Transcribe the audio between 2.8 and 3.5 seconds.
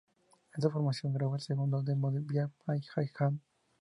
His Hand".